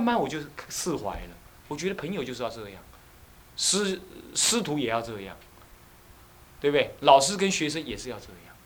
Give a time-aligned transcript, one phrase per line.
[0.00, 1.36] 慢慢我就释怀了。
[1.68, 2.82] 我觉得朋友就是要这样，
[3.56, 4.00] 师
[4.34, 5.36] 师徒也要这样，
[6.58, 6.94] 对不对？
[7.00, 8.56] 老师跟学生也是要这样。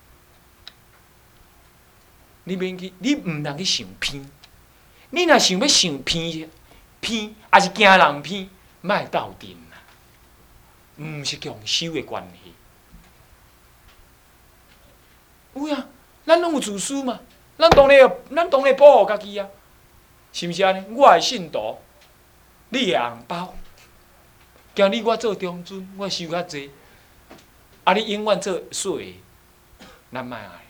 [2.44, 4.30] 你免去，你唔能去想偏。
[5.10, 6.48] 你若想要想偏
[7.00, 8.48] 偏，还是惊人偏，
[8.80, 9.78] 莫到顶啦。
[10.98, 12.54] 毋是强修的关系。
[15.54, 15.88] 有呀，
[16.24, 17.20] 咱拢有自私嘛。
[17.58, 19.48] 咱当然，咱当然保护家己啊，
[20.34, 20.84] 是毋是安尼？
[20.96, 21.78] 我的信徒，
[22.70, 23.54] 你的红包，
[24.74, 26.72] 今日我做中尊，我收较济，
[27.84, 29.14] 啊，你永远做小的，
[30.12, 30.66] 咱莫爱，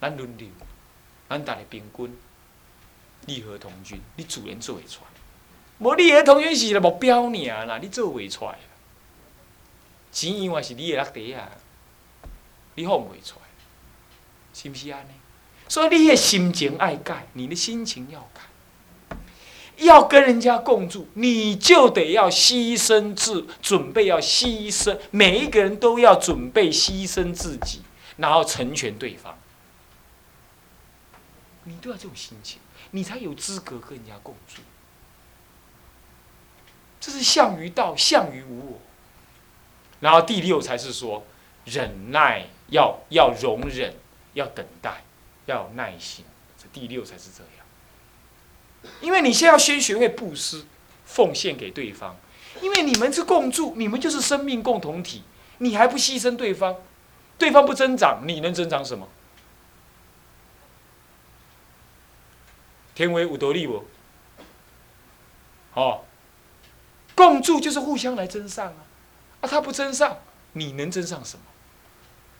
[0.00, 0.48] 咱轮流，
[1.28, 2.16] 咱逐个平均，
[3.26, 5.02] 利合同军，你自然做会出。
[5.02, 5.08] 来。
[5.78, 8.46] 无利和同军是一个目标尔啦，你做袂出。
[8.46, 8.58] 来。
[10.10, 11.50] 钱永远是你的落地啊，
[12.76, 13.36] 你放袂出。
[13.40, 13.46] 来。
[14.54, 15.10] 是毋是安尼？
[15.68, 18.40] 所以你的心情爱改，你的心情要改。
[19.76, 24.98] 要跟人家共住，你就得要牺牲自，准备要牺牲。
[25.10, 27.82] 每一个人都要准备牺牲自己，
[28.16, 29.38] 然后成全对方。
[31.64, 32.60] 你都要这种心情，
[32.90, 34.62] 你才有资格跟人家共住。
[37.00, 38.78] 这是相于道，相于无我。
[40.00, 41.24] 然后第六才是说，
[41.64, 43.94] 忍耐要要容忍。
[44.36, 45.02] 要等待，
[45.46, 46.22] 要有耐心，
[46.58, 47.55] 这第六才是这样。
[49.00, 50.64] 因为你先要先学会布施、
[51.04, 52.16] 奉献给对方，
[52.60, 55.22] 因为你们是共住，你们就是生命共同体，
[55.58, 56.76] 你还不牺牲对方，
[57.38, 59.08] 对方不增长，你能增长什么？
[62.94, 63.84] 天为五得利不？
[65.74, 66.04] 哦，
[67.14, 68.80] 共住就是互相来增上啊，
[69.42, 70.18] 啊，他不增上，
[70.52, 71.44] 你能增上什么？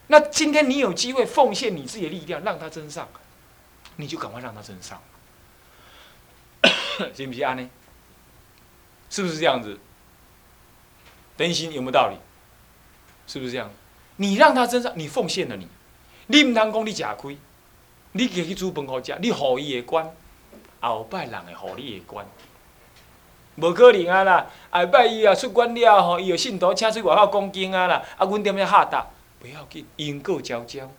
[0.07, 3.07] 那今天你有机会奉献你自己的力量，让他增上，
[3.97, 4.99] 你就赶快让他增上，
[7.13, 7.53] 行不行啊？
[7.53, 7.69] 呢？
[9.09, 9.79] 是不是这样子？
[11.37, 12.17] 等心有没有道理？
[13.27, 13.69] 是不是这样？
[14.17, 15.67] 你让他增上，你奉献了你，
[16.27, 17.37] 你唔通讲你吃亏，
[18.13, 20.11] 你去去煮饭好食，你好伊的官，
[20.79, 22.25] 后摆人会好你的官，
[23.55, 24.47] 无可能啊啦！
[24.71, 29.05] 后摆伊啊出关了吼，伊有信徒请出外口讲经啊啦，啊，阮踮遐下达。
[29.39, 30.89] 不要紧，因果交交。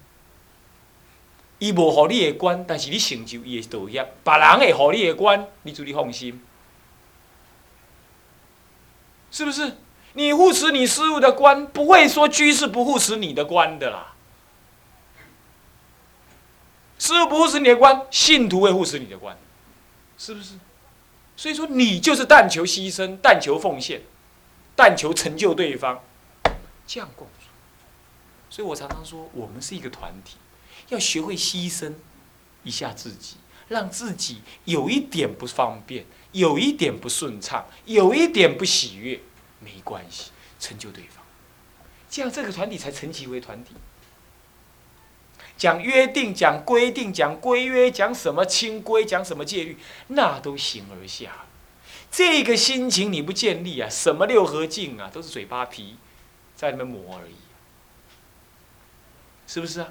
[1.58, 6.41] 伊无互你的关，但是你成就伊的道业，别人会互你的关，你注意放心，
[9.30, 9.76] 是不是？
[10.14, 14.14] 你护持你师傅的关，不会说居士不护持你的关的啦。
[16.98, 19.36] 师傅不护持你的关，信徒会护持你的关，
[20.16, 20.54] 是不是？
[21.36, 24.02] 所以说，你就是但求牺牲，但求奉献，
[24.74, 26.02] 但求成就对方，
[26.84, 27.28] 这样过。
[28.50, 30.36] 所以我常常说，我们是一个团体，
[30.88, 31.94] 要学会牺牲
[32.65, 33.37] 一下自己，
[33.69, 39.21] 让自己有一点不方便，有一点不顺畅，有一点不喜悦，
[39.60, 41.22] 没关系，成就对方，
[42.09, 43.75] 这样这个团体才成其为团体。
[45.56, 51.44] 讲约定，讲规定，讲规约，讲什么清规，讲什么戒律，那都形而下。
[52.10, 55.97] 这个心情你不建立啊，什么六合镜啊，都是嘴巴皮，
[56.54, 57.34] 在那边磨而已。
[59.48, 59.88] 是不是啊？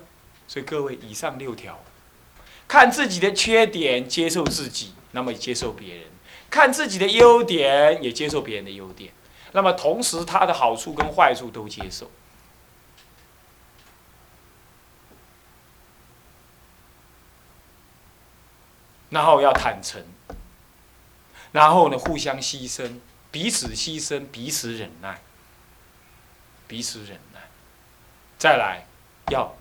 [0.48, 1.84] 所以各位，以上六条，
[2.68, 6.06] 看自己的缺点，接受自己，那么接受别人；
[6.50, 9.12] 看自己的优点，也接受别人的优点。
[9.52, 12.10] 那么同时，他的好处跟坏处都接受。
[19.10, 20.06] 然后要坦诚，
[21.52, 23.00] 然后呢，互相牺牲，
[23.32, 25.22] 彼此牺牲，彼此忍耐，
[26.68, 27.42] 彼此忍耐，
[28.38, 28.86] 再来。
[29.30, 29.54] 要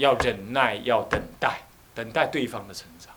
[0.00, 3.14] 要忍耐，要等待，等待对方的成长。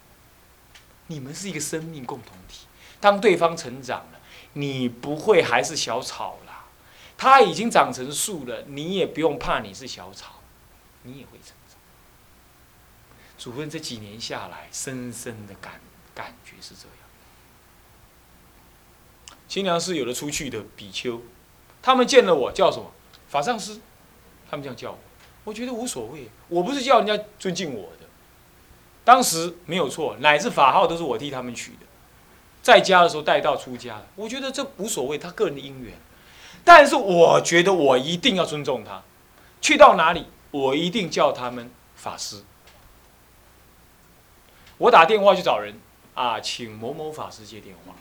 [1.08, 2.68] 你们是一个生命共同体，
[3.00, 4.20] 当对方成长了，
[4.54, 6.66] 你不会还是小草啦。
[7.18, 10.42] 他已经长成树了，你也不用怕你是小草，
[11.04, 11.78] 你也会成长。
[13.38, 15.80] 主任这几年下来，深深的感
[16.14, 16.98] 感觉是这样。
[19.48, 21.22] 清凉寺有的出去的比丘，
[21.82, 22.92] 他们见了我叫什么
[23.30, 23.80] 法上师。
[24.50, 25.00] 他们这样叫我，
[25.44, 26.30] 我觉得无所谓。
[26.48, 28.06] 我不是叫人家尊敬我的，
[29.04, 31.80] 当时没有错，乃至法号都是我替他们取的。
[32.62, 35.94] 在家的时候带到出家我觉得这无所谓，他个人的因缘。
[36.64, 39.02] 但是我觉得我一定要尊重他，
[39.60, 42.44] 去到哪里我一定叫他们法师。
[44.78, 45.76] 我打电话去找人
[46.14, 47.94] 啊，请某某法师接电话。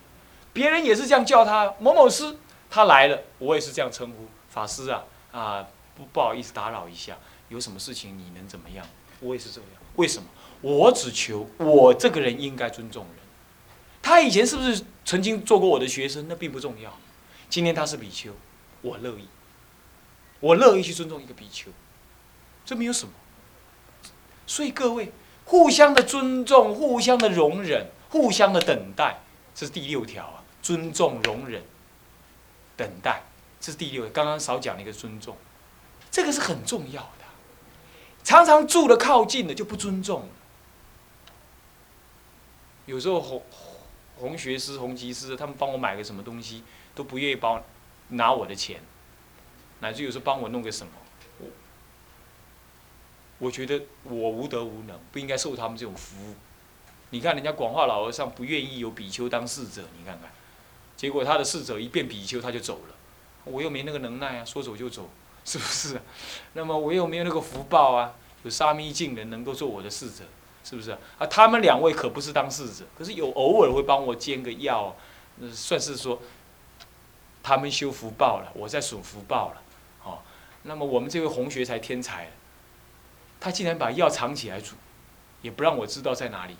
[0.52, 2.36] 别人也是这样叫他某某师，
[2.70, 5.02] 他来了，我也是这样称呼法师啊
[5.32, 5.66] 啊。
[5.94, 7.18] 不不好意思打扰一下，
[7.52, 8.84] 有什么事情你能怎么样？
[9.20, 9.70] 我也是这样。
[9.96, 10.28] 为什么？
[10.62, 13.16] 我只求我这个人应该尊重人，
[14.00, 16.26] 他以前是不是曾经做过我的学生？
[16.28, 16.98] 那并不重要。
[17.50, 18.32] 今天他是比丘，
[18.80, 19.28] 我乐意，
[20.40, 21.70] 我乐意去尊重一个比丘，
[22.64, 23.12] 这没有什么。
[24.46, 25.12] 所以各位，
[25.44, 29.20] 互相的尊重，互相的容忍，互相的等待，
[29.54, 30.42] 这是第六条啊。
[30.62, 31.60] 尊重、容忍、
[32.76, 33.24] 等待，
[33.60, 34.08] 这是第六。
[34.10, 35.36] 刚刚少讲了一个尊重，
[36.08, 37.21] 这个是很重要的。
[38.24, 40.28] 常常住的靠近的就不尊重。
[42.86, 43.42] 有时候红
[44.16, 46.62] 红学师、红吉师，他们帮我买个什么东西，
[46.94, 47.62] 都不愿意帮
[48.08, 48.80] 拿我的钱，
[49.80, 50.92] 乃至有时候帮我弄个什么，
[51.38, 51.46] 我
[53.38, 56.34] 我觉得我无德无能，不应该受他们这种服务。
[57.10, 60.30] 你看人家广化老和尚不愿意有比丘当侍者，你看看。
[60.96, 62.94] 结果他的侍者一变比丘，他就走了。
[63.44, 65.10] 我又没那个能耐啊，说走就走，
[65.44, 66.00] 是不是？
[66.52, 70.24] 那么我又没有那个福报啊，有沙弥净人能够做我的侍者，
[70.64, 70.90] 是不是？
[71.18, 74.94] 啊，他们两位可不是当侍者，可是有偶尔会帮我煎个药，
[75.36, 76.20] 那算是说
[77.42, 79.62] 他们修福报了，我在损福报了。
[80.04, 80.18] 哦，
[80.62, 82.30] 那么我们这位红学才天才，
[83.40, 84.76] 他竟然把药藏起来煮，
[85.42, 86.56] 也不让我知道在哪里，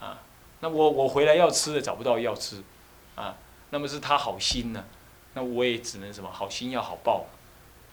[0.00, 0.18] 啊，
[0.60, 2.62] 那我我回来要吃的找不到药吃，
[3.14, 3.36] 啊。
[3.72, 4.84] 那么是他好心呢，
[5.34, 7.24] 那我也只能什么好心要好报，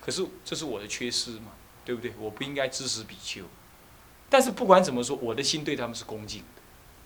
[0.07, 1.51] 可是这是我的缺失嘛，
[1.83, 2.13] 对不对？
[2.17, 3.43] 我不应该支持比丘，
[4.29, 6.61] 但是不管怎么说，我的心对他们是恭敬的，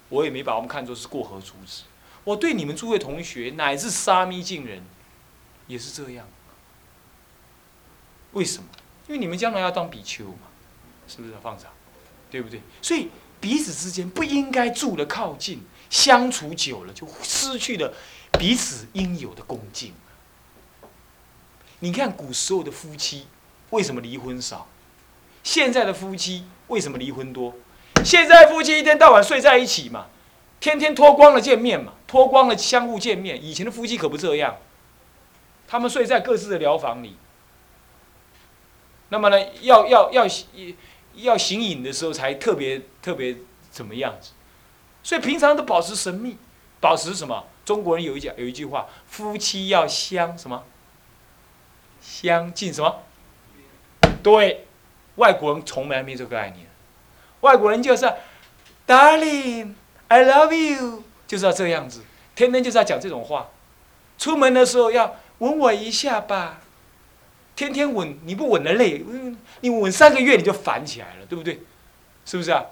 [0.10, 1.82] 我也没把他们看作是过河卒子。
[2.24, 4.84] 我对你们诸位同学乃至沙弥敬人，
[5.66, 6.28] 也是这样。
[8.34, 8.70] 为什么？
[9.08, 10.48] 因为你们将来要当比丘嘛，
[11.08, 11.72] 是不是放长？
[12.30, 12.62] 对不对？
[12.84, 13.10] 所以
[13.40, 17.92] 彼此之间不应该住的靠近，相处久了就失去了。
[18.38, 19.92] 彼此应有的恭敬。
[21.82, 23.28] 你看古时候的夫妻
[23.72, 24.68] 为什么离婚少？
[25.44, 27.54] 现在的夫妻为什么离婚多？
[28.06, 30.06] 现在夫妻一天到晚睡在一起嘛，
[30.60, 33.44] 天天脱光了见面嘛，脱光了相互见面。
[33.44, 34.58] 以前的夫妻可不这样，
[35.68, 37.16] 他们睡在各自的疗房里。
[39.10, 40.28] 那么呢，要要要
[41.16, 43.38] 要行隐的时候才特别特别
[43.72, 44.32] 怎么样子？
[45.02, 46.38] 所以平常都保持神秘，
[46.80, 47.46] 保持什么？
[47.66, 50.64] 中国人有一讲有一句话，夫妻要相什么？
[52.02, 53.04] 相近什么？
[54.24, 54.66] 对，
[55.16, 56.68] 外国人从来没这个概念。
[57.42, 58.12] 外国人就是
[58.86, 62.04] ，Darling，I love you，就是要这样子，
[62.36, 63.50] 天天就是要讲这种话。
[64.18, 66.62] 出门的时候要吻我一下吧，
[67.56, 69.04] 天天吻，你不吻的累，
[69.62, 71.62] 你吻三个月你就烦起来了，对不对？
[72.26, 72.66] 是不是啊？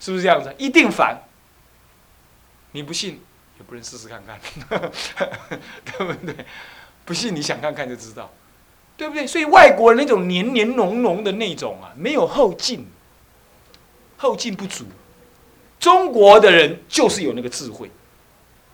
[0.00, 0.54] 是不是这样子？
[0.58, 1.22] 一定烦。
[2.72, 3.22] 你不信？
[3.58, 4.38] 也不能试试看看，
[5.84, 6.46] 对不对？
[7.08, 8.30] 不信你想看看就知道，
[8.94, 9.26] 对不对？
[9.26, 12.86] 所以外国人那种黏黏浓浓的那种啊，没有后劲，
[14.18, 14.84] 后劲不足。
[15.80, 17.90] 中国的人就是有那个智慧，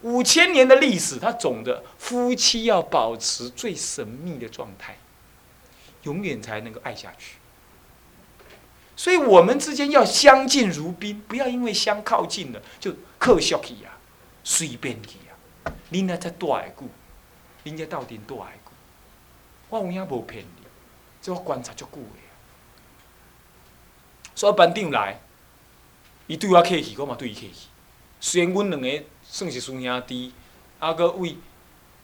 [0.02, 4.98] 五千年的历史，他总的夫妻要保持最神秘的状态，
[6.02, 7.36] 永远才能够爱下去。
[8.96, 13.90] 所以我们之间要相敬如宾，不要因为相靠近了就刻笑起呀。
[14.42, 15.70] 随便去啊！
[15.92, 16.88] 恁那才大个久，
[17.64, 18.70] 恁家到底大个久？
[19.70, 20.66] 我有影无骗你，
[21.20, 22.06] 即我观察足久个。
[24.34, 25.20] 所以班长来，
[26.26, 27.68] 伊对我客气，我嘛对伊客气。
[28.20, 30.32] 虽然阮两个算是师兄弟，
[30.78, 31.36] 啊，搁为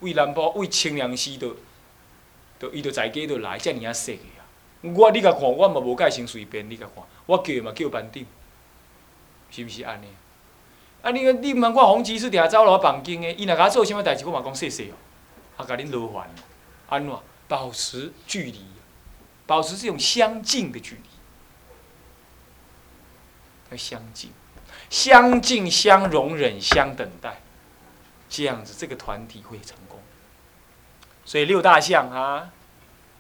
[0.00, 1.57] 为南部为清凉寺，都
[2.59, 4.45] 都伊都在家都来，遮尔啊说个啊。
[4.95, 8.25] 我你甲看，我嘛无介先随便，你甲看，我叫伊嘛叫班长，
[9.50, 10.07] 是毋是安尼？
[11.02, 11.11] 啊！
[11.12, 14.95] 你你毋通看红旗是定走路房间的，伊若甲我做啥物代志，我嘛讲谢谢哦。
[15.61, 16.31] 啊，甲恁劳烦，
[16.88, 17.14] 安怎
[17.47, 18.64] 保持距离，
[19.47, 21.02] 保持这种相近的距离，
[23.71, 24.31] 要相近、
[24.88, 27.43] 相近、相容忍、相等待，
[28.29, 29.99] 这样子这个团体会成功。
[31.25, 32.50] 所以六大项啊，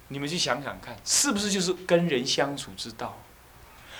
[0.08, 3.18] 你们去想想看，是不是就是跟人相处之道？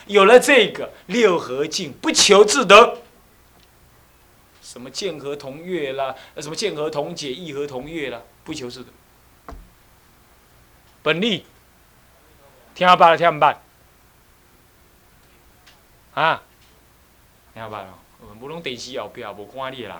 [0.06, 3.02] 有了这个六合敬，不求自得。
[4.70, 8.92] 什么剑合同月啦，什么剑合同解，义合同月啦，不求是的。
[11.02, 11.44] 本力，
[12.72, 13.60] 听下办了，听下办。
[16.14, 16.40] 啊，
[17.52, 17.98] 听下办咯，
[18.40, 19.96] 无拢电视后壁无看你的人，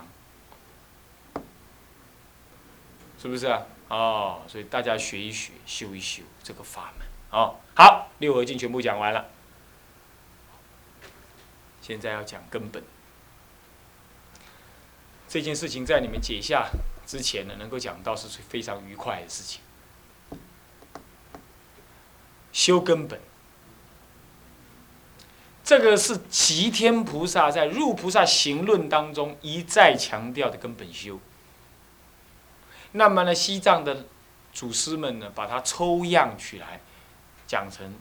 [3.21, 3.67] 是不是啊？
[3.89, 7.05] 哦，所以大家学一学，修一修这个法门。
[7.33, 9.29] 哦，好，六合经全部讲完了，
[11.83, 12.81] 现在要讲根本。
[15.31, 16.69] 这件事情在你们解下
[17.07, 19.61] 之前呢，能够讲到是非常愉快的事情。
[22.53, 23.21] 修根本，
[25.63, 31.21] 这个是齐天菩萨在《入菩萨行论》当中一再强调的根本修。
[32.91, 34.07] 那么呢，西藏的
[34.53, 36.81] 祖师们呢，把它抽样起来，
[37.47, 37.95] 讲成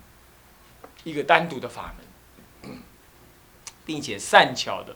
[1.04, 1.94] 一个单独的法
[2.64, 2.82] 门，
[3.86, 4.96] 并且善巧的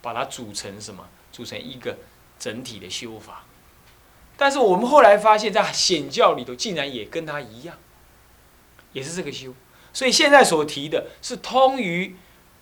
[0.00, 1.08] 把它组成什么？
[1.36, 1.98] 组成一个
[2.38, 3.44] 整体的修法。
[4.38, 7.76] 但是我们后来发现，在显教里头，竟然也跟它一样，
[8.94, 9.52] 也是这个修。
[9.92, 12.16] 所以现在所提的是通于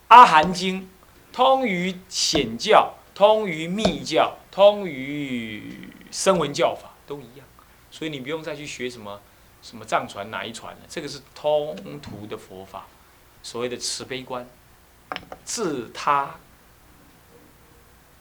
[0.09, 0.89] 阿含经，
[1.31, 7.47] 通于显教，通于密教，通于声闻教法都一样。
[7.91, 9.21] 所以你不用再去学什么
[9.61, 12.87] 什么藏传哪一传了，这个是通途的佛法，
[13.41, 14.45] 所谓的慈悲观、
[15.43, 16.35] 自他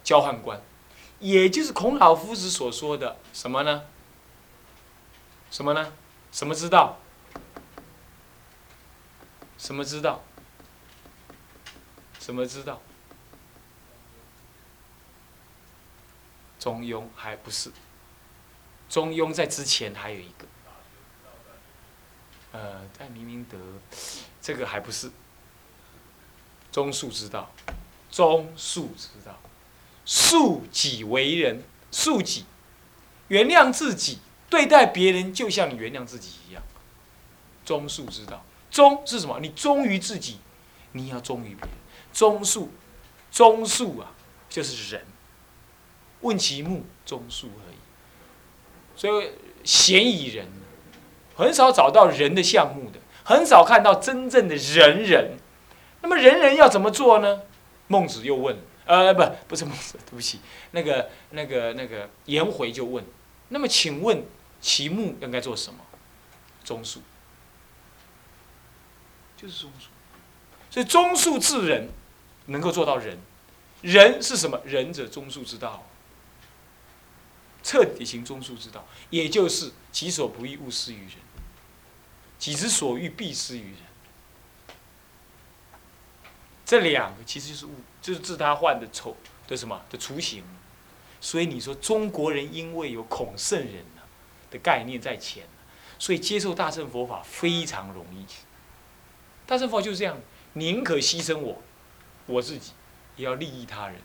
[0.05, 0.63] 交换观。
[1.19, 3.85] 也就是孔老夫子所说的什么呢？
[5.51, 5.93] 什么呢？
[6.31, 6.99] 什么之道？
[9.57, 10.21] 什么之道？
[12.19, 12.81] 什么之道？
[16.59, 17.71] 中庸还不是。
[18.89, 20.47] 中庸在之前还有一个，
[22.53, 23.57] 呃，在明明德，
[24.43, 25.11] 这个还不是。
[26.71, 27.51] 中恕之道，
[28.11, 29.39] 中恕之道。
[30.07, 32.45] 恕己为人，恕己，
[33.29, 34.19] 原谅自己，
[34.51, 36.63] 对待别人就像你原谅自己一样。
[37.65, 39.41] 忠恕之道，忠是什么？
[39.41, 40.39] 你忠于自己，
[40.93, 41.71] 你要忠于别人。
[42.13, 42.69] 忠恕，
[43.33, 44.13] 忠恕啊，
[44.49, 45.05] 就是人。
[46.21, 47.77] 问其目，忠恕而已。
[48.97, 49.31] 所以
[49.65, 50.47] 嫌疑人，
[51.35, 55.39] 很少找到人的项目的，很少看到真正的人人。
[56.03, 57.41] 那么人人要怎么做呢？
[57.89, 58.57] 孟子又问。
[58.87, 60.41] 呃，不，不是孟子，对不起，
[60.73, 63.03] 那个、那个、那个颜回就问，
[63.49, 64.27] 那么请问
[64.61, 65.81] 其目应该做什么？
[66.63, 66.99] 中恕，
[69.39, 69.85] 就是中恕，
[70.71, 71.89] 所以中恕治人，
[72.47, 73.19] 能够做到仁。
[73.81, 74.61] 仁是什么？
[74.67, 75.87] 仁者中恕之道，
[77.63, 81.17] 彻底行中恕之道，也就是己所不欲，勿施于人；
[82.39, 83.81] 己之所欲，必施于人。
[86.67, 87.73] 这两个其实就是物。
[88.05, 89.17] 就是自他换的丑
[89.49, 90.45] 的什么的雏形，
[91.23, 93.83] 所以你说中国人因为有孔圣人
[94.51, 95.45] 的概念在前，
[95.99, 98.27] 所以接受大乘佛法非常容易。
[99.47, 100.21] 大乘佛法就是这样，
[100.53, 101.63] 宁可牺牲我，
[102.27, 102.73] 我自己
[103.17, 103.97] 也要利益他人。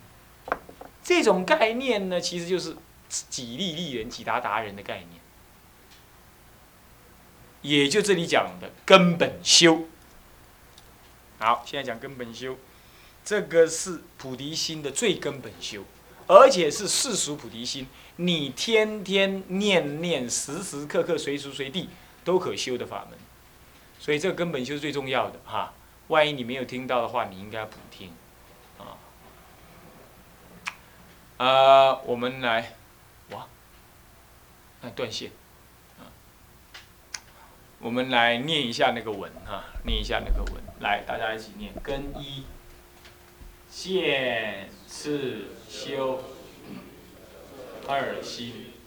[1.04, 2.78] 这种概念呢，其实就是
[3.10, 5.20] 己利利人，己达达人的概念。
[7.62, 9.88] 也就这里讲的根本修。
[11.40, 12.58] 好，现在讲根本修。
[13.30, 15.84] 这个是菩提心的最根本修，
[16.26, 21.90] 而且是世俗菩提心，你天天念念，时时刻刻、随时随地
[22.24, 23.20] 都可修的法门。
[24.00, 25.76] 所以这个根本修是最重要的哈。
[26.08, 28.12] 万一你没有听到的话，你应该补听
[28.80, 28.98] 啊。
[31.38, 32.74] 啊，我们来，
[33.30, 33.46] 哇，
[34.82, 35.30] 那断线。
[37.78, 42.44] 我们来念一下那个文哈，念一下那个文，来，大家一起念跟一。
[43.70, 46.20] 见次修
[47.88, 48.79] 二心。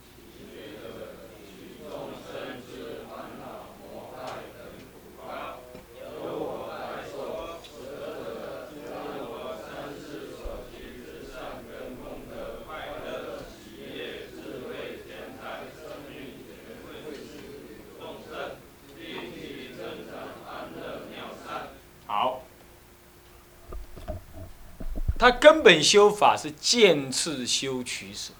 [25.22, 28.32] 他根本修法是渐次修取舍，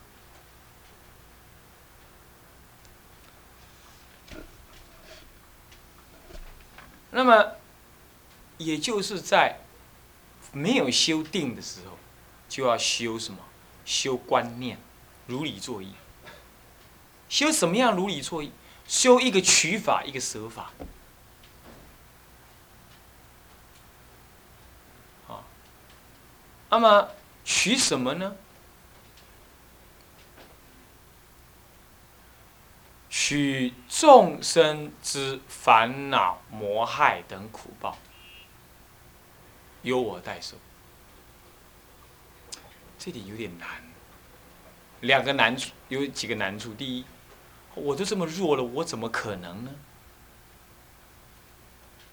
[7.13, 7.53] 那么
[8.59, 9.61] 也就是在
[10.51, 11.97] 没有修定的时候，
[12.49, 13.39] 就要修什么？
[13.85, 14.77] 修观念，
[15.29, 15.93] 如理作意。
[17.29, 18.51] 修什么样如理作意？
[18.89, 20.73] 修一个取法，一个舍法。
[26.73, 27.11] 那么
[27.45, 28.35] 取什么呢？
[33.11, 37.99] 取众生之烦恼、魔害等苦报，
[39.83, 40.57] 由我代受。
[42.99, 43.69] 这点有点难。
[45.03, 46.73] 两个难处，有几个难处。
[46.73, 47.05] 第一，
[47.75, 49.75] 我都这么弱了，我怎么可能呢？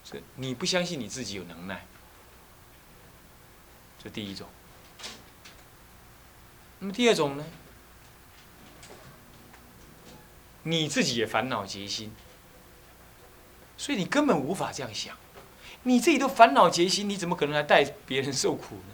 [0.03, 1.85] 这你不相信你自己有能耐。
[4.01, 4.47] 这第一种，
[6.79, 7.45] 那么第二种呢？
[10.63, 12.13] 你自己也烦恼结心，
[13.77, 15.17] 所以你根本无法这样想，
[15.83, 18.93] 你自己都烦恼结心，你怎么可能还带别人受苦呢？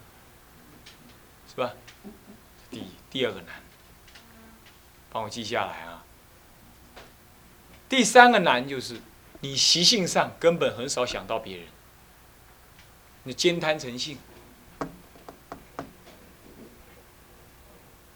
[1.50, 1.74] 是吧？
[2.70, 3.62] 第第二个难，
[5.12, 6.04] 帮我记下来啊。
[7.88, 9.00] 第三个难就是，
[9.42, 11.68] 你习性上根本很少想到别人，
[13.24, 14.18] 你兼贪成性，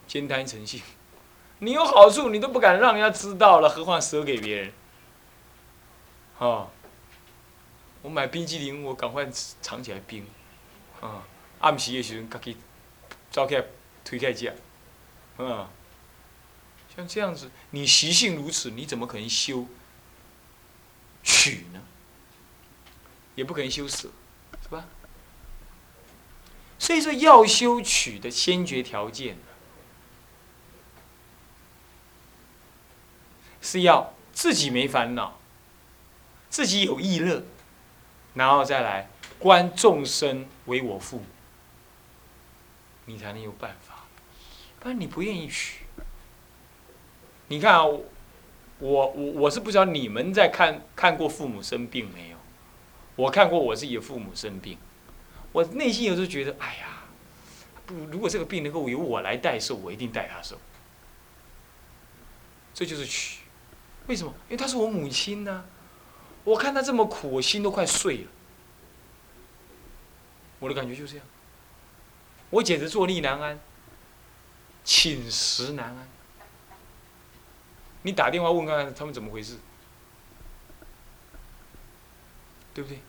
[0.10, 0.82] 兼贪成性，
[1.60, 4.74] 你有好处你都不敢让人家知道了，何况舍给别人？
[6.39, 6.72] 哦，
[8.01, 9.30] 我买冰激凌，我赶快
[9.62, 10.25] 藏起来冰，
[11.00, 11.22] 啊，
[11.60, 12.58] 暗时的时阵，家己
[13.30, 13.63] 走起
[14.04, 14.48] 推开食，
[15.38, 15.70] 啊，
[16.96, 19.68] 像这样子，你习性如此，你怎么可能修
[21.22, 21.84] 取呢？
[23.36, 24.10] 也不可能修舍，
[24.63, 24.86] 是吧？
[26.80, 29.38] 所以说，要修取的先决条件，
[33.62, 35.39] 是要自己没烦恼。
[36.50, 37.44] 自己有意乐，
[38.34, 41.25] 然后再来观众生为我父母，
[43.06, 44.06] 你才能有办法。
[44.80, 45.84] 不然你不愿意娶。
[47.50, 48.01] 你看啊，我
[48.80, 52.38] 我我是不知道你们在看看过父母生病没有？
[53.16, 54.78] 我看过我自己的父母生病，
[55.51, 57.04] 我内心有时候觉得，哎呀，
[57.86, 60.58] 不，如果这个病能够由我来代受，我一定代他受。
[62.74, 63.38] 这就是取，
[64.10, 64.34] 为什么？
[64.50, 65.63] 因为她是我母亲呢。
[66.44, 68.28] 我看她这么苦，我心都快碎了。
[70.58, 71.25] 我的感觉就这样，
[72.50, 73.60] 我简直坐立难安，
[74.84, 76.08] 寝食难安。
[78.01, 79.58] 你打电话问看看他们怎么回事，
[82.74, 83.00] 对不对？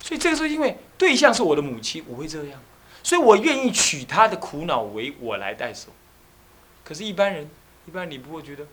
[0.00, 2.60] 所以这个是因为对象是我的母亲，我会这样，
[3.02, 5.88] 所以我愿意取她的苦恼为我来代受。
[6.84, 7.50] 可是，一般人，
[7.86, 8.66] 一般你不会觉得，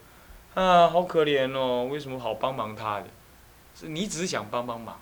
[0.56, 3.08] 啊，好可怜哦，为什么好帮忙他的？
[3.78, 5.00] 是你只是想帮帮忙，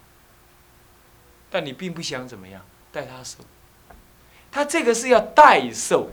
[1.51, 3.37] 但你并不想怎么样代他受。
[4.51, 6.09] 他这个是要代受，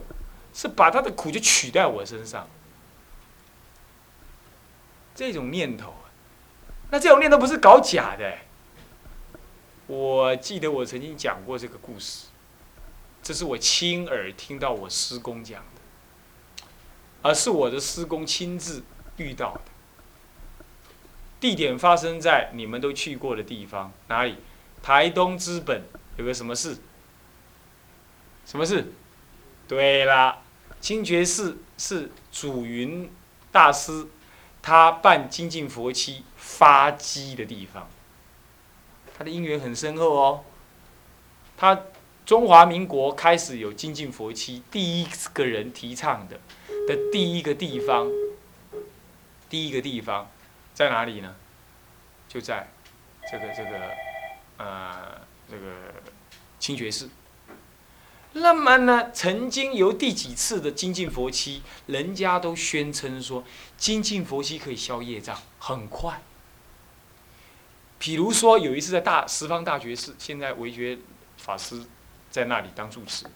[0.53, 2.47] 是把他的苦就取在我身上。
[5.15, 5.95] 这种念头，
[6.91, 8.39] 那这种念头不是搞假的。
[9.87, 12.27] 我记得我曾经讲过这个故事，
[13.23, 16.67] 这是我亲耳听到我师公讲的，
[17.23, 18.83] 而是我的师公亲自
[19.21, 19.61] 遇到的。
[21.39, 24.37] 地点发生在你们都去过的地方，哪里？
[24.83, 25.85] 台东资本
[26.17, 26.79] 有个什么事？
[28.47, 28.93] 什么事？
[29.69, 30.39] 对了，
[30.81, 33.11] 清觉寺是祖云
[33.53, 34.07] 大师
[34.61, 37.89] 他办精进佛期发迹的地方，
[39.17, 40.45] 他的因缘很深厚哦。
[41.57, 41.83] 他
[42.27, 46.41] 中华民国开始有精进佛期，第一个人提倡的
[46.89, 48.07] 的第一个地方，
[49.51, 50.31] 第一个地方。
[50.73, 51.35] 在哪里呢？
[52.27, 52.71] 就在
[53.31, 53.91] 这个这个
[54.57, 55.93] 呃这个
[56.59, 57.11] 清觉寺。
[58.33, 63.45] 那么呢，曾经有第几次的精进佛期，人家都宣称说
[63.77, 66.23] 精进佛期可以消业障，很快。
[67.99, 70.97] 比如说有一次在大十方大觉寺，现在维觉
[71.37, 71.85] 法师
[72.31, 73.27] 在那里当住持，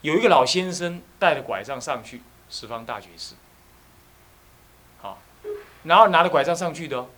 [0.00, 3.36] 有一个老先生带着拐杖上去十方大觉寺。
[5.88, 7.08] 然后拿着拐杖上去的，哦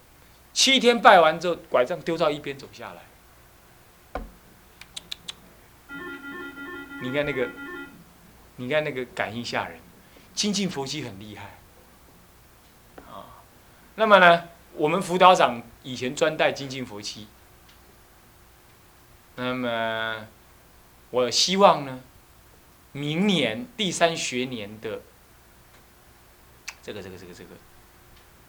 [0.52, 3.02] 七天拜完之后，拐杖丢到一边走下来。
[7.02, 7.48] 你看那个，
[8.56, 9.80] 你看那个感应吓人，
[10.34, 11.58] 精进佛机很厉害。
[13.12, 13.42] 啊，
[13.96, 17.26] 那么呢，我们辅导长以前专带精进佛机。
[19.36, 20.26] 那么，
[21.10, 22.00] 我希望呢，
[22.92, 25.00] 明年第三学年的
[26.82, 27.50] 这个这个这个这个。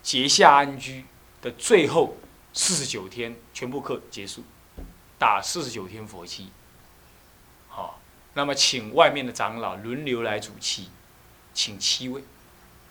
[0.03, 1.05] 结下安居
[1.41, 2.17] 的最后
[2.53, 4.43] 四十九天，全部课结束，
[5.19, 6.49] 打四十九天佛七。
[7.69, 7.99] 好，
[8.33, 10.89] 那么请外面的长老轮流来主七，
[11.53, 12.23] 请七位，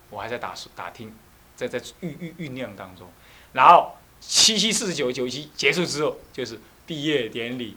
[0.08, 1.14] 我还在打打听，
[1.56, 3.10] 在在酝酝酝酿当中。
[3.52, 7.76] 然后七七四十九九七结束之后，就是毕业典礼，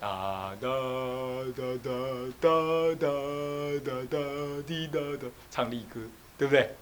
[0.00, 0.66] 哒哒
[1.54, 1.90] 哒哒
[2.40, 2.48] 哒
[2.96, 3.08] 哒
[3.84, 6.00] 哒哒滴哒哒，唱力歌，
[6.38, 6.74] 对不对？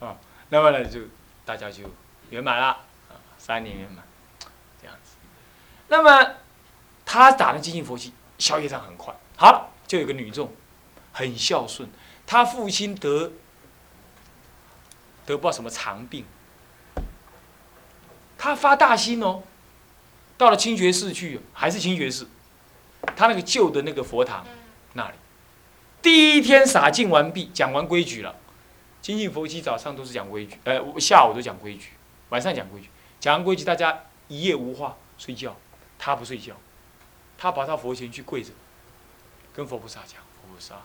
[0.00, 0.18] 啊。
[0.50, 1.00] 那么呢，就
[1.44, 1.84] 大家就
[2.30, 2.66] 圆满了
[3.08, 4.04] 啊，三年圆满，
[4.80, 5.12] 这样子。
[5.88, 6.34] 那么
[7.04, 9.14] 他打的精进佛气，消业障很快。
[9.36, 10.52] 好，就有个女众，
[11.12, 11.88] 很孝顺，
[12.26, 13.32] 他父亲得
[15.24, 16.24] 得不知道什么长病，
[18.36, 19.44] 他发大心哦，
[20.36, 22.28] 到了清觉寺去，还是清觉寺，
[23.14, 24.44] 他那个旧的那个佛堂
[24.94, 25.14] 那里，
[26.02, 28.34] 第一天洒净完毕，讲完规矩了。
[29.02, 31.90] 精进佛期早上都是讲规矩，呃，下午都讲规矩，
[32.28, 35.56] 晚上讲规矩，讲完规矩大家一夜无话睡觉，
[35.98, 36.54] 他不睡觉，
[37.38, 38.50] 他跑到佛前去跪着，
[39.54, 40.76] 跟佛菩萨讲：“佛菩萨，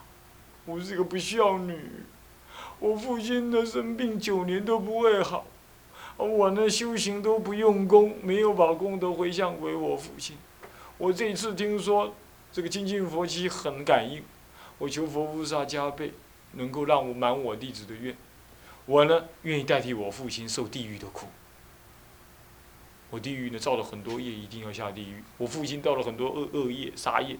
[0.65, 1.77] 我是个不孝女，
[2.79, 5.45] 我父亲的生病九年都不会好，
[6.17, 10.37] 我呢修行都不用功，没有把功德回向给我父亲。
[10.97, 12.15] 我这一次听说
[12.51, 14.23] 这个精进佛七很感应，
[14.77, 16.13] 我求佛菩萨加倍，
[16.55, 18.15] 能够让我满我弟子的愿。
[18.85, 21.27] 我呢愿意代替我父亲受地狱的苦。”
[23.11, 25.23] 我地狱呢造了很多业，一定要下地狱。
[25.37, 27.37] 我父亲造了很多恶恶业、杀业，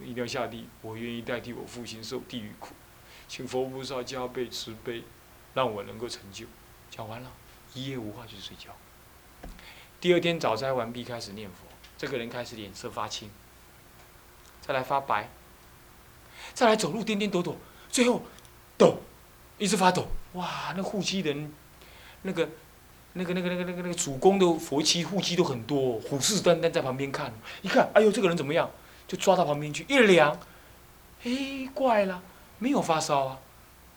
[0.00, 0.64] 一定要下地狱。
[0.82, 2.74] 我愿意代替我父亲受地狱苦，
[3.26, 5.02] 请佛菩萨加倍慈悲，
[5.54, 6.46] 让我能够成就。
[6.90, 7.32] 讲完了，
[7.74, 8.76] 一夜无话去睡觉。
[10.00, 11.66] 第二天早斋完毕，开始念佛。
[11.98, 13.30] 这个人开始脸色发青，
[14.60, 15.30] 再来发白，
[16.52, 17.56] 再来走路颠颠抖抖，
[17.88, 18.22] 最后
[18.76, 18.98] 抖，
[19.58, 20.08] 一直发抖。
[20.32, 21.52] 哇，那护妻人，
[22.22, 22.48] 那个。
[23.18, 27.32] 那个、那个、那个、那个、那个主公的佛妻护妻都很多，虎视眈眈在旁边看。
[27.62, 28.70] 一看，哎呦，这个人怎么样？
[29.08, 30.38] 就抓到旁边去，一量，
[31.24, 32.20] 哎，怪了，
[32.58, 33.38] 没有发烧啊。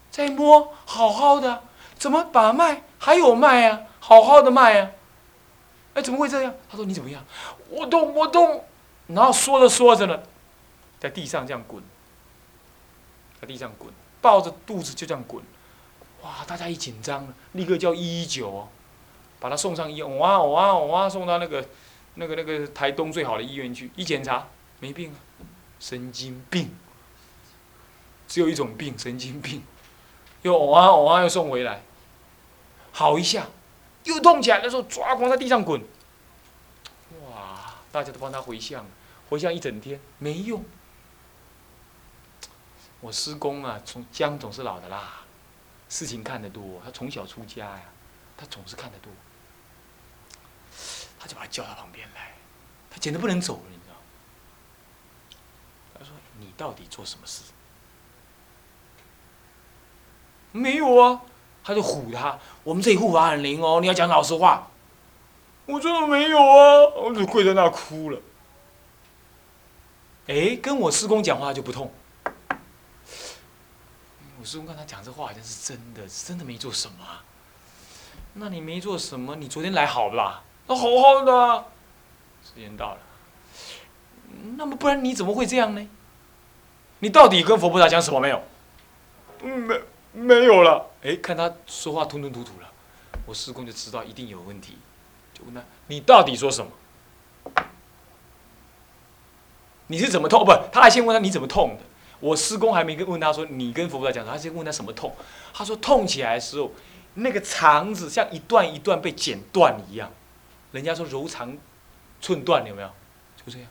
[0.10, 1.64] 再摸，好好的，
[1.98, 2.84] 怎么把脉？
[2.98, 4.92] 还有脉啊，好好的脉啊。
[5.96, 6.54] 哎，怎么会这样？
[6.70, 7.22] 他说你怎么样？
[7.70, 8.64] 我动，我动。
[9.08, 10.18] 然后说着说着呢，
[10.98, 11.84] 在地上这样滚，
[13.42, 15.44] 在地上滚，抱着肚子就这样滚。
[16.22, 18.68] 哇，大家一紧张立刻叫一一九哦。
[19.40, 21.66] 把他送上医院，哇哇哇，送到那个、
[22.16, 23.90] 那个、那个台东最好的医院去。
[23.96, 24.48] 一检查，
[24.80, 25.16] 没病啊，
[25.80, 26.76] 神经病。
[28.28, 29.64] 只有一种病，神经病。
[30.42, 31.82] 又哇哇又送回来，
[32.92, 33.48] 好一下，
[34.04, 35.82] 又痛起来的时候，抓狂在地上滚。
[37.26, 37.76] 哇！
[37.92, 38.86] 大家都帮他回向，
[39.30, 40.64] 回向一整天没用。
[43.02, 45.22] 我师公啊，从姜总是老的啦，
[45.88, 47.84] 事情看得多，他从小出家呀，
[48.38, 49.12] 他总是看得多。
[51.20, 52.34] 他就把他叫到旁边来，
[52.90, 53.96] 他简直不能走了，你知道？
[55.98, 57.44] 他说：“你到底做什么事？”
[60.52, 61.22] 没有啊，
[61.64, 64.68] 他就唬他：“我们这里护法很灵哦，你要讲老实话。”
[65.68, 68.20] 我真的没有啊，我就跪在那哭了。
[70.28, 71.94] 哎，跟我师公讲话就不痛。
[74.40, 77.06] 我师公跟他讲这话好像是真的，真的没做什么。
[78.36, 79.36] 那你没做什么？
[79.36, 80.44] 你昨天来好吧？
[80.68, 81.66] 那好好的，
[82.42, 83.00] 时间到了。
[84.56, 85.90] 那么不然你怎么会这样呢？
[87.00, 88.42] 你到底跟佛菩萨讲什么没有？
[89.42, 89.82] 没
[90.14, 90.90] 没有了。
[91.02, 92.70] 哎，看他说话吞吞吐吐了，
[93.26, 94.78] 我师公就知道一定有问题，
[95.34, 96.72] 就问他：你到底说什么？
[99.88, 100.46] 你是怎么痛？
[100.46, 101.84] 不，他还先问他你怎么痛的。
[102.20, 105.14] 我师公还没跟问他说你跟佛菩萨讲，他先问他什么痛。
[105.54, 106.72] 他说痛起来的时候，
[107.16, 110.12] 那个肠子像一段一段被剪断一样。
[110.72, 111.58] 人家说柔肠
[112.22, 112.90] 寸断，有没有？
[113.38, 113.68] 就这样。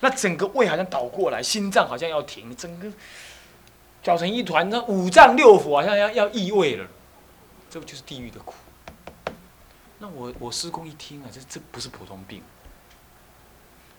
[0.00, 2.90] 那整个胃好像倒过来，心脏好像要停，整个
[4.02, 6.86] 搅成一团，那五脏六腑好像要要异味了。
[7.70, 8.54] 这不就是地狱的苦？
[9.98, 12.42] 那我我师公一听啊，这这不是普通病。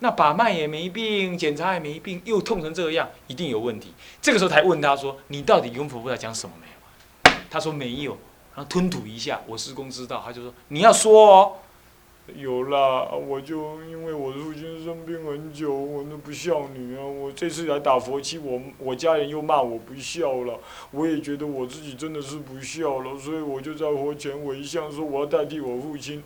[0.00, 3.94] 那把脉也没病，检查也没病，又痛成这样，一定有问题。
[4.20, 8.18] 这个时候才问他说：“你到底跟婆婆在讲什么没有？”他说：“没有。”
[8.54, 11.52] 然后吞吐一下，我师公知道，他就说：“你要说哦。”
[12.34, 20.58] 有啦，我就因为我父亲生病很久，我那不孝女啊，我这次来打佛七，我我家人又骂我不孝了，
[20.90, 26.22] 我也觉得我自己真的是不孝了，所以我就在佛前我一向，说我要代替我父亲。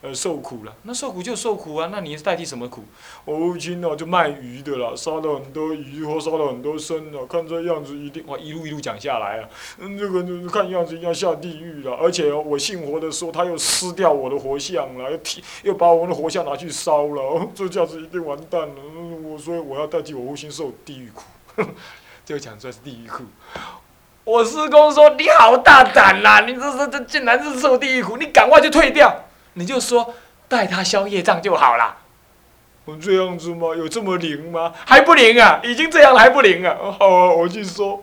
[0.00, 1.88] 呃，受苦了，那受苦就受苦啊！
[1.90, 2.84] 那你是代替什么苦？
[3.24, 11.94] 我父亲呢，就卖鱼的啦，杀了很多鱼或杀了很多生的，看这样子一定哇，一路一路讲下来啊，嗯，这个看样子要下地狱了。
[11.96, 18.74] 而且我信佛的时候，他又撕掉我的佛像了，又提又把我的佛像拿去烧了，这下子一定完蛋了。
[19.24, 21.24] 我所以我要代替我父亲受地狱苦，
[22.24, 23.24] 就讲出来是地狱苦。
[24.22, 26.44] 我师公说：“你好大胆呐！
[26.46, 29.12] 你这这这竟然是受地狱苦，你赶快就退掉。”
[29.58, 30.14] 你就说
[30.46, 31.98] 带他消业障就好了。
[32.84, 33.74] 我这样子吗？
[33.76, 34.72] 有这么灵吗？
[34.86, 35.60] 还不灵啊！
[35.62, 36.74] 已经这样了还不灵啊！
[36.98, 38.02] 好啊，我去说，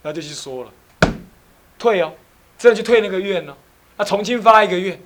[0.00, 0.72] 那就去说了，
[1.78, 2.14] 退哦，
[2.56, 3.54] 这样就退那个愿哦。
[3.98, 5.02] 那重新发一个愿，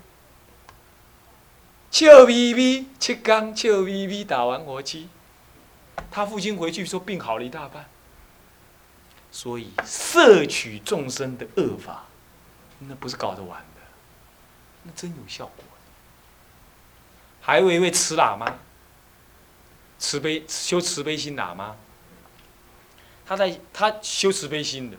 [1.91, 5.09] 笑眯眯七缸，笑眯眯打完活期。
[6.11, 7.87] 他父亲回去说病好了一大半。
[9.33, 12.05] 所以摄取众生的恶法，
[12.79, 13.83] 那不是搞得完的，
[14.85, 15.65] 那真有效果。
[17.47, 18.59] 还有一位慈喇嘛，
[20.01, 21.77] 慈悲修慈悲心喇嘛，
[23.25, 24.97] 他在他修慈悲心的，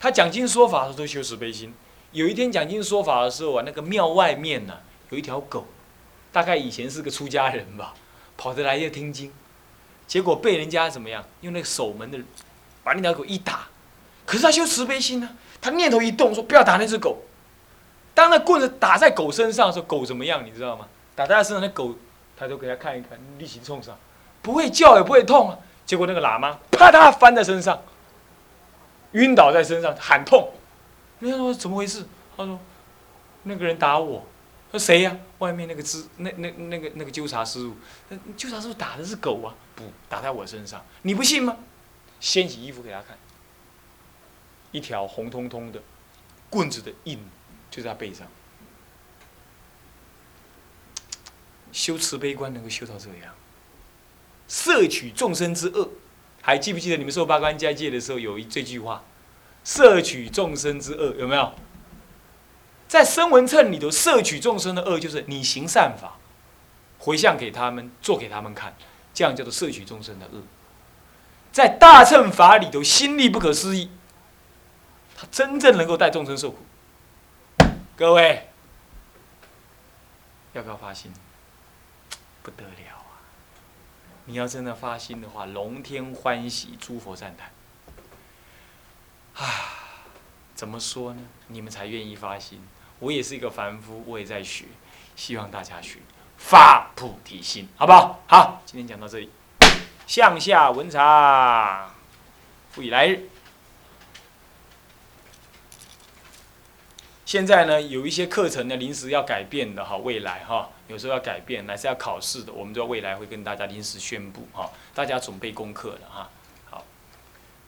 [0.00, 1.74] 他讲经说法的时候都修慈悲心。
[2.12, 4.78] 有一天讲经说法的时候啊，那个庙外面呢
[5.10, 5.66] 有一条狗，
[6.32, 7.92] 大概以前是个出家人吧，
[8.38, 9.30] 跑得来要听经，
[10.06, 11.22] 结果被人家怎么样？
[11.42, 12.18] 用那个守门的
[12.82, 13.66] 把那条狗一打，
[14.24, 15.28] 可是他修慈悲心呢，
[15.60, 17.18] 他念头一动说不要打那只狗。
[18.14, 20.42] 当那棍子打在狗身上的时候，狗怎么样？
[20.46, 20.88] 你知道吗？
[21.14, 21.94] 打在他身上，那狗
[22.36, 23.98] 抬头给他看一看，力气冲上，
[24.40, 25.58] 不会叫也不会痛啊。
[25.84, 27.82] 结果那个喇嘛啪嗒翻在身上，
[29.12, 30.52] 晕倒在身上喊痛。
[31.20, 32.06] 人家说怎么回事？
[32.36, 32.58] 他说
[33.42, 34.24] 那个人打我。
[34.70, 35.14] 说谁呀？
[35.36, 41.58] 外面那个知那那那个那个纠察师傅，纠察师傅打的是狗啊，不打在我身上，你不信吗？
[42.20, 43.18] 掀起衣服给他看，
[44.70, 45.82] 一条红彤彤的
[46.48, 47.22] 棍子的印
[47.70, 48.26] 就在他背上。
[51.72, 53.34] 修慈悲观能够修到这样，
[54.46, 55.88] 摄取众生之恶，
[56.40, 59.02] 还记不记得你们受八关斋戒的时候有一这句话？
[59.64, 61.52] 摄取众生之恶有没有？
[62.88, 66.18] 在声闻称里头，摄取众生的恶，就是你行善法，
[66.98, 68.76] 回向给他们，做给他们看，
[69.14, 70.42] 这样叫做摄取众生的恶。
[71.52, 73.90] 在大乘法里头，心力不可思议，
[75.16, 76.58] 他真正能够带众生受苦。
[77.96, 78.48] 各位，
[80.52, 81.12] 要不要发心？
[82.42, 83.22] 不得了啊！
[84.26, 87.50] 你要真的发心的话，龙天欢喜，诸佛赞叹。
[89.34, 89.48] 啊，
[90.54, 91.22] 怎么说呢？
[91.48, 92.62] 你们才愿意发心。
[92.98, 94.66] 我也是一个凡夫，我也在学，
[95.16, 95.98] 希望大家学
[96.36, 98.20] 发菩提心，好不好？
[98.28, 99.30] 好，今天讲到这里，
[100.06, 101.90] 向下文长，
[102.70, 103.28] 复以来日。
[107.32, 116.28] 现在呢，有一些课程呢临时要改变的哈，未来哈，有时候要改变，乃是要考试的，我们就未来会跟大家临时宣布哈，大家准备功课了哈。
[116.68, 116.84] 好，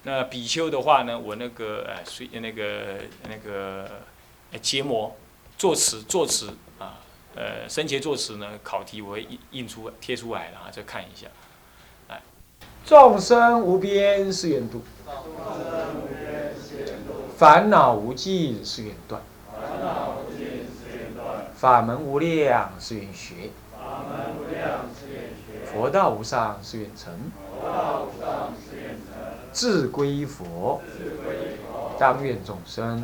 [0.03, 2.97] 那比丘的话呢，我那个呃，随那个
[3.27, 3.91] 那个
[4.61, 5.17] 结膜。
[5.57, 7.01] 作词作词啊，
[7.35, 11.27] 呃，生前作词呢，考题我会印印出贴出来了啊，再看一下。
[12.11, 12.21] 来，
[12.85, 14.83] 众生无边誓愿度，
[17.39, 19.23] 烦恼无尽誓愿断，
[21.65, 23.49] 法门无量誓愿学，
[25.65, 27.11] 佛道无上誓愿成，
[29.51, 30.83] 自归佛，
[31.99, 33.03] 当愿众生。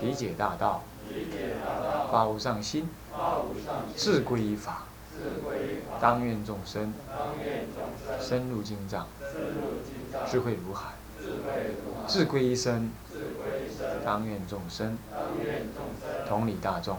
[0.00, 0.82] 体解大道。
[2.10, 2.88] 发无上心，
[3.94, 4.84] 自归法，
[6.00, 6.94] 当愿众生。
[8.18, 9.06] 深入经藏，
[10.26, 10.92] 智慧如海，
[12.06, 12.90] 自归身，
[14.02, 14.96] 当愿众生。
[16.26, 16.98] 同理大众，